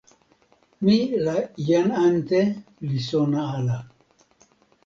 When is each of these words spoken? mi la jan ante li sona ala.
mi 0.83 0.97
la 1.25 1.35
jan 1.67 1.87
ante 2.07 2.39
li 2.87 2.99
sona 3.09 3.41
ala. 3.57 3.77